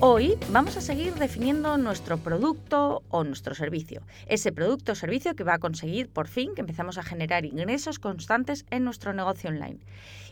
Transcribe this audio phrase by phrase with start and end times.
[0.00, 5.42] Hoy vamos a seguir definiendo nuestro producto o nuestro servicio, ese producto o servicio que
[5.42, 9.78] va a conseguir por fin que empezamos a generar ingresos constantes en nuestro negocio online.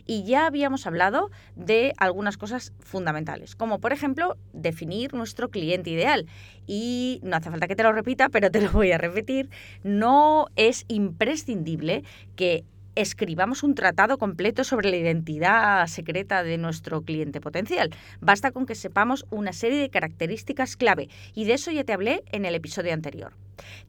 [0.05, 6.27] Y ya habíamos hablado de algunas cosas fundamentales, como por ejemplo definir nuestro cliente ideal.
[6.67, 9.49] Y no hace falta que te lo repita, pero te lo voy a repetir,
[9.83, 12.03] no es imprescindible
[12.35, 17.91] que escribamos un tratado completo sobre la identidad secreta de nuestro cliente potencial.
[18.21, 22.23] Basta con que sepamos una serie de características clave y de eso ya te hablé
[22.31, 23.33] en el episodio anterior.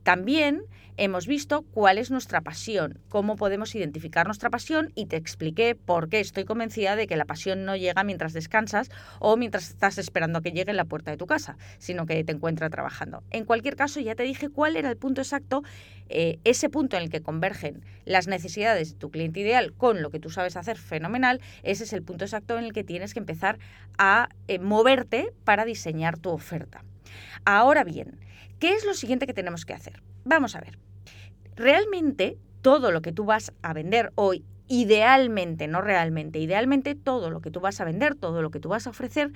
[0.03, 0.63] También
[0.97, 6.09] hemos visto cuál es nuestra pasión, cómo podemos identificar nuestra pasión y te expliqué por
[6.09, 10.39] qué estoy convencida de que la pasión no llega mientras descansas o mientras estás esperando
[10.39, 13.23] a que llegue en la puerta de tu casa, sino que te encuentra trabajando.
[13.31, 15.63] En cualquier caso, ya te dije cuál era el punto exacto,
[16.09, 20.11] eh, ese punto en el que convergen las necesidades de tu cliente ideal con lo
[20.11, 23.21] que tú sabes hacer fenomenal, ese es el punto exacto en el que tienes que
[23.21, 23.59] empezar
[23.99, 26.85] a eh, moverte para diseñar tu oferta.
[27.45, 28.21] Ahora bien,
[28.59, 30.03] ¿qué es lo siguiente que tenemos que hacer?
[30.25, 30.79] Vamos a ver.
[31.55, 37.41] Realmente todo lo que tú vas a vender hoy, idealmente, no realmente, idealmente todo lo
[37.41, 39.33] que tú vas a vender, todo lo que tú vas a ofrecer,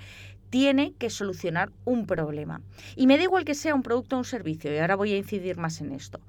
[0.51, 2.61] tiene que solucionar un problema.
[2.97, 5.17] Y me da igual que sea un producto o un servicio, y ahora voy a
[5.17, 6.21] incidir más en esto,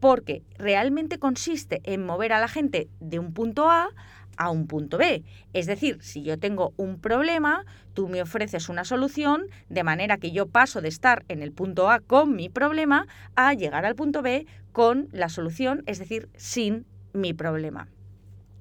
[0.00, 3.90] porque realmente consiste en mover a la gente de un punto A
[4.38, 5.24] a un punto B.
[5.52, 10.30] Es decir, si yo tengo un problema, tú me ofreces una solución de manera que
[10.30, 14.22] yo paso de estar en el punto A con mi problema a llegar al punto
[14.22, 17.88] B con la solución, es decir, sin mi problema.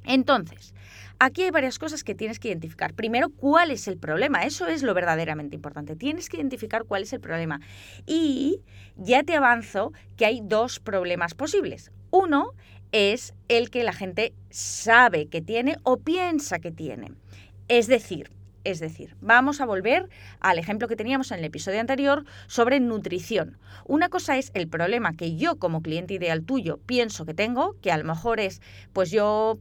[0.03, 0.73] Entonces,
[1.19, 2.93] aquí hay varias cosas que tienes que identificar.
[2.93, 4.43] Primero, ¿cuál es el problema?
[4.45, 5.95] Eso es lo verdaderamente importante.
[5.97, 7.59] Tienes que identificar cuál es el problema.
[8.05, 8.61] Y
[8.95, 11.91] ya te avanzo que hay dos problemas posibles.
[12.09, 12.53] Uno
[12.97, 17.11] es el que la gente sabe que tiene o piensa que tiene.
[17.67, 18.31] Es decir,
[18.63, 20.09] es decir, vamos a volver
[20.41, 23.57] al ejemplo que teníamos en el episodio anterior sobre nutrición.
[23.85, 27.93] Una cosa es el problema que yo como cliente ideal tuyo pienso que tengo, que
[27.93, 29.57] a lo mejor es, pues yo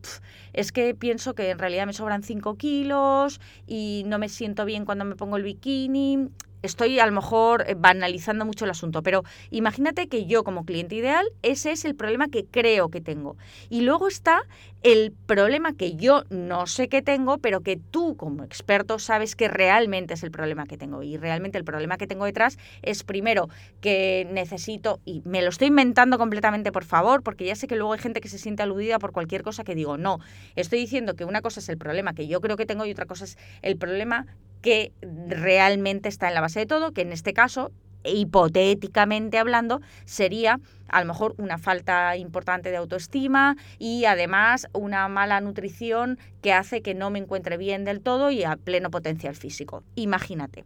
[0.53, 4.85] es que pienso que en realidad me sobran 5 kilos y no me siento bien
[4.85, 6.31] cuando me pongo el bikini
[6.63, 10.95] estoy a lo mejor eh, banalizando mucho el asunto, pero imagínate que yo como cliente
[10.95, 13.37] ideal, ese es el problema que creo que tengo.
[13.69, 14.43] Y luego está
[14.83, 19.49] el problema que yo no sé que tengo, pero que tú como experto sabes que
[19.49, 21.03] realmente es el problema que tengo.
[21.03, 23.49] Y realmente el problema que tengo detrás es primero
[23.81, 27.93] que necesito, y me lo estoy inventando completamente por favor, porque ya sé que luego
[27.93, 30.21] hay gente que se siente aludida por cualquier cosa que digo, no,
[30.55, 33.07] estoy diciendo que una cosa es el problema que yo creo que tengo y otra
[33.07, 34.27] cosa es el problema
[34.63, 37.73] que realmente está en la base de todo, que en este caso,
[38.05, 45.41] hipotéticamente hablando, sería a lo mejor una falta importante de autoestima y además una mala
[45.41, 49.83] nutrición que hace que no me encuentre bien del todo y a pleno potencial físico.
[49.95, 50.65] Imagínate.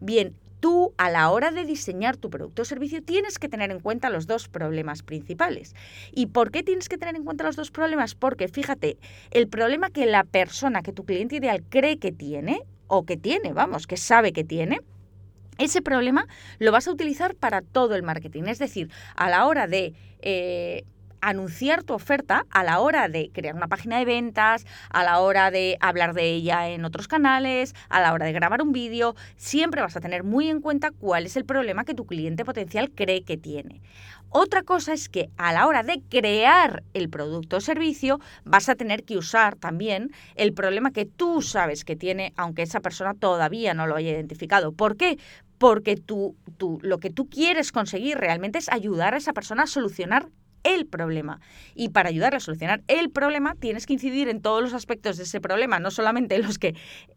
[0.00, 3.80] Bien, tú a la hora de diseñar tu producto o servicio tienes que tener en
[3.80, 5.74] cuenta los dos problemas principales.
[6.12, 8.14] ¿Y por qué tienes que tener en cuenta los dos problemas?
[8.14, 8.98] Porque fíjate,
[9.30, 13.52] el problema que la persona, que tu cliente ideal cree que tiene, o que tiene,
[13.52, 14.80] vamos, que sabe que tiene,
[15.58, 16.26] ese problema
[16.58, 18.44] lo vas a utilizar para todo el marketing.
[18.44, 20.84] Es decir, a la hora de eh,
[21.20, 25.50] anunciar tu oferta, a la hora de crear una página de ventas, a la hora
[25.50, 29.82] de hablar de ella en otros canales, a la hora de grabar un vídeo, siempre
[29.82, 33.22] vas a tener muy en cuenta cuál es el problema que tu cliente potencial cree
[33.22, 33.80] que tiene.
[34.32, 38.76] Otra cosa es que a la hora de crear el producto o servicio vas a
[38.76, 43.74] tener que usar también el problema que tú sabes que tiene, aunque esa persona todavía
[43.74, 44.70] no lo haya identificado.
[44.70, 45.18] ¿Por qué?
[45.58, 49.66] Porque tú, tú, lo que tú quieres conseguir realmente es ayudar a esa persona a
[49.66, 50.28] solucionar
[50.62, 51.40] el problema.
[51.74, 55.24] Y para ayudarle a solucionar el problema, tienes que incidir en todos los aspectos de
[55.24, 56.74] ese problema, no solamente en los que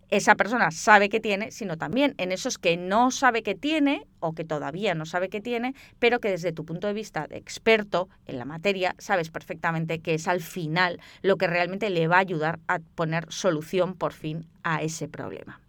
[0.09, 4.33] esa persona sabe que tiene, sino también en esos que no sabe que tiene o
[4.33, 8.09] que todavía no sabe que tiene, pero que desde tu punto de vista de experto
[8.27, 12.19] en la materia sabes perfectamente que es al final lo que realmente le va a
[12.19, 15.62] ayudar a poner solución por fin a ese problema.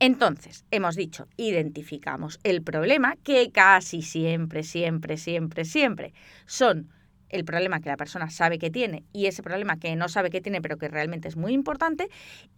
[0.00, 6.14] Entonces, hemos dicho, identificamos el problema, que casi siempre, siempre, siempre, siempre
[6.46, 6.88] son
[7.30, 10.40] el problema que la persona sabe que tiene y ese problema que no sabe que
[10.40, 12.08] tiene pero que realmente es muy importante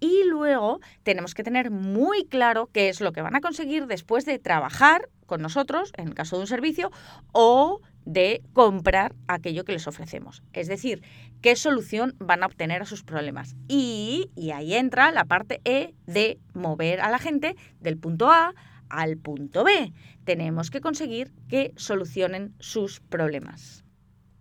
[0.00, 4.24] y luego tenemos que tener muy claro qué es lo que van a conseguir después
[4.24, 6.90] de trabajar con nosotros, en el caso de un servicio,
[7.32, 10.42] o de comprar aquello que les ofrecemos.
[10.52, 11.02] Es decir,
[11.40, 13.54] qué solución van a obtener a sus problemas.
[13.68, 18.54] Y, y ahí entra la parte E de mover a la gente del punto A
[18.88, 19.92] al punto B.
[20.24, 23.84] Tenemos que conseguir que solucionen sus problemas.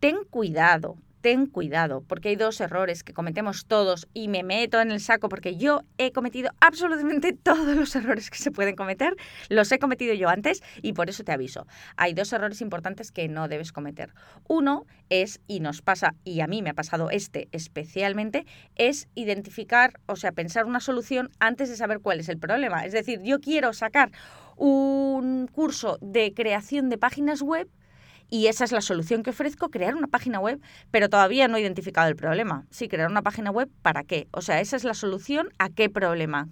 [0.01, 4.89] Ten cuidado, ten cuidado, porque hay dos errores que cometemos todos y me meto en
[4.89, 9.15] el saco porque yo he cometido absolutamente todos los errores que se pueden cometer,
[9.47, 11.67] los he cometido yo antes y por eso te aviso.
[11.97, 14.11] Hay dos errores importantes que no debes cometer.
[14.47, 18.47] Uno es, y nos pasa, y a mí me ha pasado este especialmente,
[18.77, 22.87] es identificar, o sea, pensar una solución antes de saber cuál es el problema.
[22.87, 24.09] Es decir, yo quiero sacar
[24.57, 27.69] un curso de creación de páginas web
[28.31, 31.61] y esa es la solución que ofrezco, crear una página web, pero todavía no he
[31.61, 32.65] identificado el problema.
[32.71, 34.29] Sí, crear una página web, ¿para qué?
[34.31, 36.47] O sea, esa es la solución a qué problema.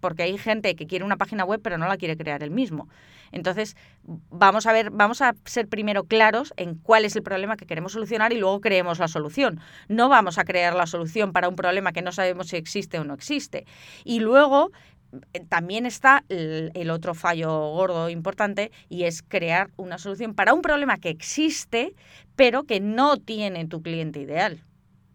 [0.00, 2.88] Porque hay gente que quiere una página web pero no la quiere crear él mismo.
[3.30, 7.66] Entonces, vamos a ver, vamos a ser primero claros en cuál es el problema que
[7.66, 9.60] queremos solucionar y luego creemos la solución.
[9.88, 13.04] No vamos a crear la solución para un problema que no sabemos si existe o
[13.04, 13.66] no existe.
[14.02, 14.70] Y luego
[15.48, 20.98] también está el, otro fallo gordo importante y es crear una solución para un problema
[20.98, 21.94] que existe,
[22.36, 24.64] pero que no tiene tu cliente ideal.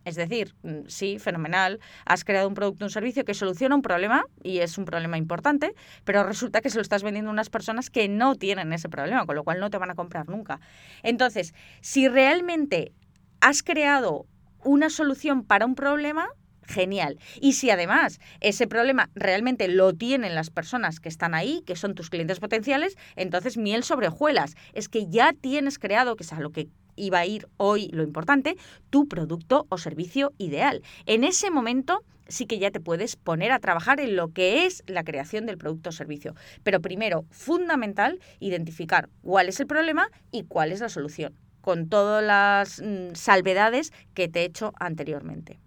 [0.05, 4.25] Es decir, mm, sí, fenomenal, has creado un producto un servicio que soluciona un problema
[4.43, 5.73] y es un problema importante,
[6.03, 9.25] pero resulta que se lo estás vendiendo a unas personas que no tienen ese problema,
[9.25, 10.59] con lo cual no te van a comprar nunca.
[11.03, 12.91] Entonces, si realmente
[13.39, 14.25] has creado
[14.63, 16.27] una solución para un problema,
[16.65, 17.19] genial.
[17.41, 21.95] Y si además ese problema realmente lo tienen las personas que están ahí, que son
[21.95, 24.55] tus clientes potenciales, entonces miel sobre hojuelas.
[24.73, 28.03] Es que ya tienes creado, que es a lo que iba a ir hoy lo
[28.03, 28.55] importante,
[28.89, 30.81] tu producto o servicio ideal.
[31.05, 34.83] En ese momento sí que ya te puedes poner a trabajar en lo que es
[34.87, 36.35] la creación del producto o servicio.
[36.63, 42.23] Pero primero, fundamental, identificar cuál es el problema y cuál es la solución, con todas
[42.23, 45.59] las mm, salvedades que te he hecho anteriormente.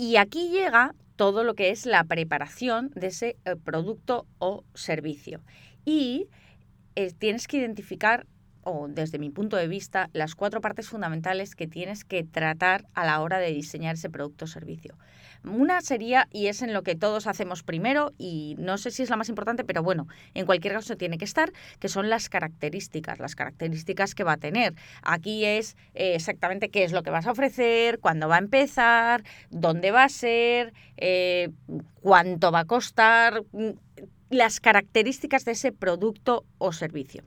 [0.00, 5.42] Y aquí llega todo lo que es la preparación de ese eh, producto o servicio.
[5.84, 6.28] Y
[6.94, 8.26] eh, tienes que identificar,
[8.62, 13.04] o desde mi punto de vista, las cuatro partes fundamentales que tienes que tratar a
[13.04, 14.96] la hora de diseñar ese producto o servicio.
[15.42, 19.08] Una sería, y es en lo que todos hacemos primero, y no sé si es
[19.08, 23.18] la más importante, pero bueno, en cualquier caso tiene que estar, que son las características,
[23.18, 24.74] las características que va a tener.
[25.02, 29.24] Aquí es eh, exactamente qué es lo que vas a ofrecer, cuándo va a empezar,
[29.48, 31.48] dónde va a ser, eh,
[32.02, 33.70] cuánto va a costar, mm,
[34.30, 37.24] las características de ese producto o servicio.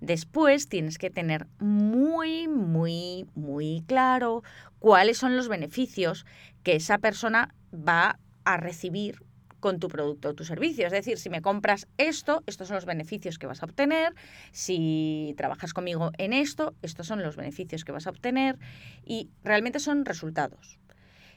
[0.00, 4.42] Después tienes que tener muy, muy, muy claro
[4.78, 6.24] cuáles son los beneficios
[6.62, 9.22] que esa persona va a recibir
[9.60, 10.86] con tu producto o tu servicio.
[10.86, 14.14] Es decir, si me compras esto, estos son los beneficios que vas a obtener.
[14.52, 18.58] Si trabajas conmigo en esto, estos son los beneficios que vas a obtener.
[19.04, 20.78] Y realmente son resultados.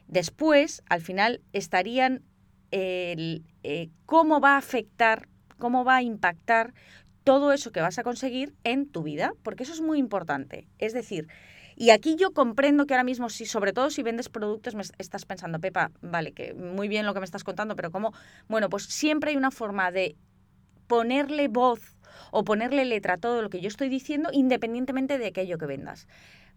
[0.07, 2.23] Después, al final, estarían
[2.71, 5.27] eh, cómo va a afectar,
[5.57, 6.73] cómo va a impactar
[7.23, 10.68] todo eso que vas a conseguir en tu vida, porque eso es muy importante.
[10.79, 11.27] Es decir,
[11.75, 15.25] y aquí yo comprendo que ahora mismo, si, sobre todo si vendes productos, me estás
[15.25, 18.13] pensando, Pepa, vale, que muy bien lo que me estás contando, pero como,
[18.47, 20.15] bueno, pues siempre hay una forma de
[20.88, 21.95] ponerle voz
[22.31, 26.07] o ponerle letra a todo lo que yo estoy diciendo, independientemente de aquello que vendas.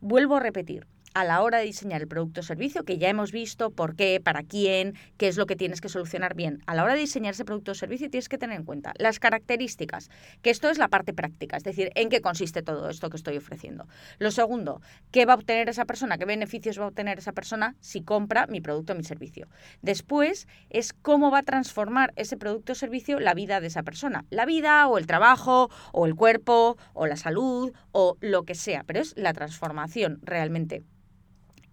[0.00, 3.30] Vuelvo a repetir, a la hora de diseñar el producto o servicio, que ya hemos
[3.30, 6.62] visto por qué, para quién, qué es lo que tienes que solucionar bien.
[6.66, 9.20] A la hora de diseñar ese producto o servicio tienes que tener en cuenta las
[9.20, 10.10] características,
[10.42, 13.36] que esto es la parte práctica, es decir, en qué consiste todo esto que estoy
[13.36, 13.86] ofreciendo.
[14.18, 17.76] Lo segundo, qué va a obtener esa persona, qué beneficios va a obtener esa persona
[17.78, 19.46] si compra mi producto o mi servicio.
[19.82, 24.24] Después es cómo va a transformar ese producto o servicio la vida de esa persona.
[24.30, 28.82] La vida o el trabajo o el cuerpo o la salud o lo que sea,
[28.84, 30.82] pero es la transformación realmente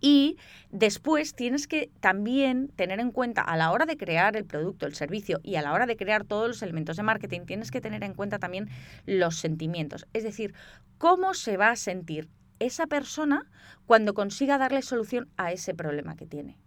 [0.01, 0.37] y
[0.71, 4.95] después tienes que también tener en cuenta a la hora de crear el producto, el
[4.95, 8.03] servicio y a la hora de crear todos los elementos de marketing, tienes que tener
[8.03, 8.69] en cuenta también
[9.05, 10.07] los sentimientos.
[10.13, 10.53] Es decir,
[10.97, 12.27] cómo se va a sentir
[12.59, 13.49] esa persona
[13.85, 16.57] cuando consiga darle solución a ese problema que tiene.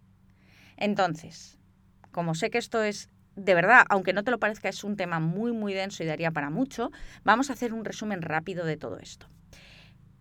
[0.77, 1.59] Entonces,
[2.11, 5.19] como sé que esto es de verdad, aunque no te lo parezca, es un tema
[5.19, 6.91] muy, muy denso y daría para mucho,
[7.25, 9.27] vamos a hacer un resumen rápido de todo esto.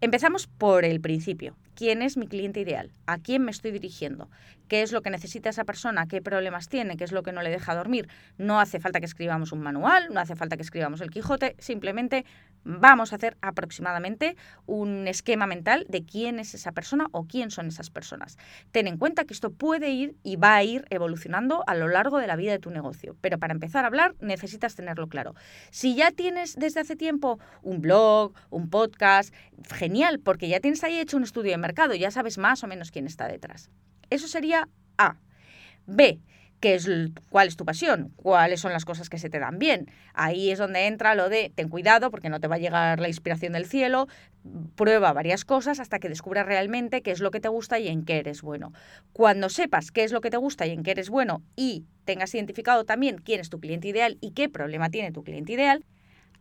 [0.00, 1.56] Empezamos por el principio.
[1.74, 4.30] Quién es mi cliente ideal, a quién me estoy dirigiendo,
[4.68, 7.42] qué es lo que necesita esa persona, qué problemas tiene, qué es lo que no
[7.42, 8.08] le deja dormir.
[8.38, 12.24] No hace falta que escribamos un manual, no hace falta que escribamos el Quijote, simplemente
[12.64, 17.66] vamos a hacer aproximadamente un esquema mental de quién es esa persona o quién son
[17.66, 18.38] esas personas.
[18.72, 22.18] Ten en cuenta que esto puede ir y va a ir evolucionando a lo largo
[22.18, 25.34] de la vida de tu negocio, pero para empezar a hablar necesitas tenerlo claro.
[25.70, 29.34] Si ya tienes desde hace tiempo un blog, un podcast,
[29.72, 32.90] genial, porque ya tienes ahí hecho un estudio de mercado, ya sabes más o menos
[32.90, 33.70] quién está detrás.
[34.10, 34.68] Eso sería
[34.98, 35.16] A.
[35.86, 36.20] B
[36.64, 36.88] qué es,
[37.28, 39.90] cuál es tu pasión, cuáles son las cosas que se te dan bien.
[40.14, 43.08] Ahí es donde entra lo de ten cuidado porque no te va a llegar la
[43.08, 44.08] inspiración del cielo,
[44.74, 48.06] prueba varias cosas hasta que descubras realmente qué es lo que te gusta y en
[48.06, 48.72] qué eres bueno.
[49.12, 52.34] Cuando sepas qué es lo que te gusta y en qué eres bueno y tengas
[52.34, 55.84] identificado también quién es tu cliente ideal y qué problema tiene tu cliente ideal,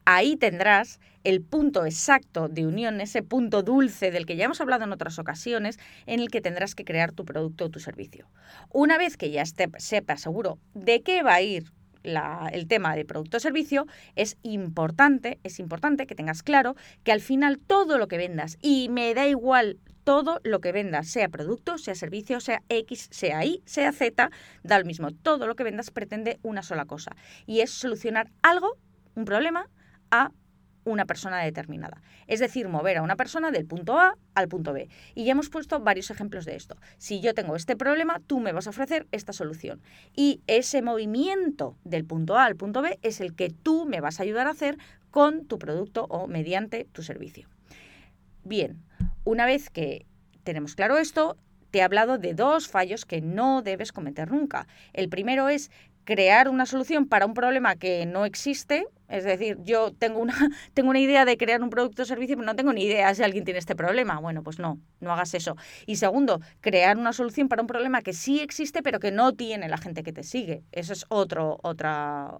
[0.05, 4.83] ahí tendrás el punto exacto de unión, ese punto dulce del que ya hemos hablado
[4.83, 8.29] en otras ocasiones, en el que tendrás que crear tu producto o tu servicio.
[8.69, 11.71] Una vez que ya esté, sepas seguro de qué va a ir
[12.03, 17.21] el tema de producto o servicio, es importante, es importante que tengas claro que al
[17.21, 21.77] final todo lo que vendas, y me da igual todo lo que vendas, sea producto,
[21.77, 24.31] sea servicio, sea X, sea Y, sea Z,
[24.63, 25.11] da lo mismo.
[25.11, 28.77] Todo lo que vendas pretende una sola cosa, y es solucionar algo,
[29.15, 29.69] un problema,
[30.13, 30.31] a
[30.85, 32.01] una persona determinada.
[32.27, 34.89] Es decir, mover a una persona del punto A al punto B.
[35.15, 36.77] Y ya hemos puesto varios ejemplos de esto.
[36.97, 39.81] Si yo tengo este problema, tú me vas a ofrecer esta solución.
[40.13, 44.19] Y ese movimiento del punto A al punto B es el que tú me vas
[44.19, 44.77] a ayudar a hacer
[45.09, 47.47] con tu producto o mediante tu servicio.
[48.43, 48.83] Bien,
[49.23, 50.05] una vez que
[50.43, 51.37] tenemos claro esto,
[51.71, 54.67] te he hablado de dos fallos que no debes cometer nunca.
[54.91, 55.71] El primero es
[56.03, 60.33] crear una solución para un problema que no existe es decir, yo tengo una,
[60.73, 63.21] tengo una idea de crear un producto o servicio, pero no tengo ni idea si
[63.21, 64.19] alguien tiene este problema.
[64.19, 65.55] Bueno, pues no, no hagas eso.
[65.85, 69.69] Y segundo, crear una solución para un problema que sí existe, pero que no tiene
[69.69, 70.63] la gente que te sigue.
[70.71, 72.39] Eso es otro, otra,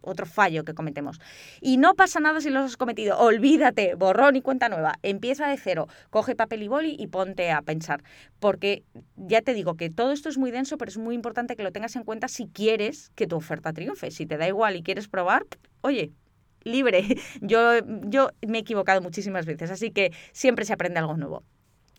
[0.00, 1.20] otro fallo que cometemos.
[1.60, 3.16] Y no pasa nada si lo has cometido.
[3.16, 4.94] Olvídate, borrón y cuenta nueva.
[5.04, 8.02] Empieza de cero, coge papel y boli y ponte a pensar.
[8.40, 8.82] Porque
[9.14, 11.70] ya te digo que todo esto es muy denso, pero es muy importante que lo
[11.70, 14.10] tengas en cuenta si quieres que tu oferta triunfe.
[14.10, 15.46] Si te da igual y quieres probar,
[15.82, 16.12] oye,
[16.62, 17.04] libre.
[17.40, 21.44] Yo, yo me he equivocado muchísimas veces, así que siempre se aprende algo nuevo.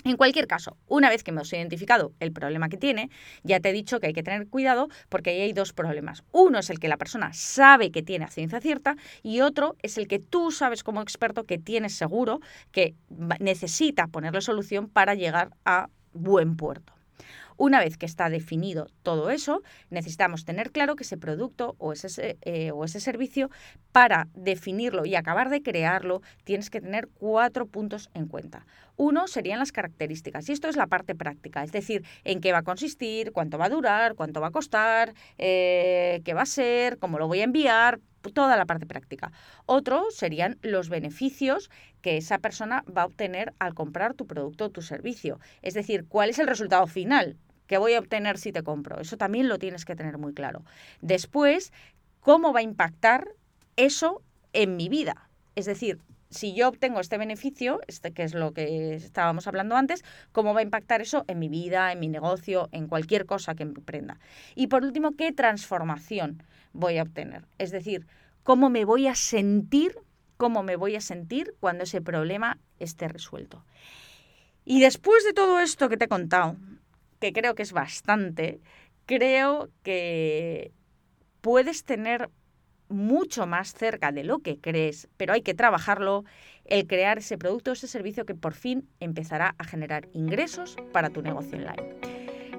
[0.03, 3.11] En cualquier caso, una vez que hemos identificado el problema que tiene,
[3.43, 6.23] ya te he dicho que hay que tener cuidado porque ahí hay dos problemas.
[6.31, 10.00] Uno es el que la persona sabe que tiene a ciencia cierta y otro es
[10.00, 12.39] el que tú sabes como experto que tienes seguro
[12.71, 12.95] que
[13.39, 16.93] necesita ponerle solución para llegar a buen puerto.
[17.63, 22.39] Una vez que está definido todo eso, necesitamos tener claro que ese producto o ese,
[22.41, 23.51] eh, o ese servicio,
[23.91, 28.65] para definirlo y acabar de crearlo, tienes que tener cuatro puntos en cuenta.
[28.97, 32.57] Uno serían las características, y esto es la parte práctica, es decir, en qué va
[32.57, 36.97] a consistir, cuánto va a durar, cuánto va a costar, eh, qué va a ser,
[36.97, 37.99] cómo lo voy a enviar,
[38.33, 39.31] toda la parte práctica.
[39.67, 41.69] Otro serían los beneficios
[42.01, 45.39] que esa persona va a obtener al comprar tu producto o tu servicio.
[45.61, 47.37] Es decir, cuál es el resultado final.
[47.71, 48.99] ¿Qué voy a obtener si te compro?
[48.99, 50.65] Eso también lo tienes que tener muy claro.
[50.99, 51.71] Después,
[52.19, 53.29] ¿cómo va a impactar
[53.77, 55.29] eso en mi vida?
[55.55, 55.99] Es decir,
[56.29, 60.59] si yo obtengo este beneficio, este que es lo que estábamos hablando antes, ¿cómo va
[60.59, 64.19] a impactar eso en mi vida, en mi negocio, en cualquier cosa que emprenda?
[64.53, 67.45] Y por último, ¿qué transformación voy a obtener?
[67.57, 68.05] Es decir,
[68.43, 69.95] ¿cómo me voy a sentir?
[70.35, 73.63] ¿Cómo me voy a sentir cuando ese problema esté resuelto?
[74.65, 76.57] Y después de todo esto que te he contado,
[77.21, 78.59] que creo que es bastante,
[79.05, 80.73] creo que
[81.39, 82.29] puedes tener
[82.89, 86.25] mucho más cerca de lo que crees, pero hay que trabajarlo,
[86.65, 91.09] el crear ese producto o ese servicio que por fin empezará a generar ingresos para
[91.09, 91.95] tu negocio online.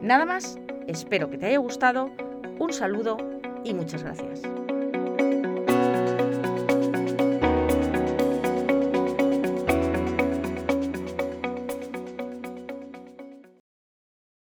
[0.00, 2.10] Nada más, espero que te haya gustado,
[2.58, 3.18] un saludo
[3.64, 4.61] y muchas gracias.